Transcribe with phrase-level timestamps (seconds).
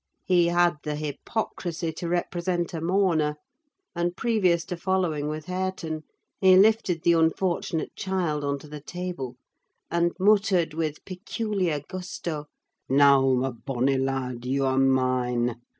[0.25, 3.35] He had the hypocrisy to represent a mourner:
[3.95, 6.05] and previous to following with Hareton,
[6.39, 9.37] he lifted the unfortunate child on to the table
[9.91, 12.47] and muttered, with peculiar gusto,
[12.89, 15.61] "Now, my bonny lad, you are mine!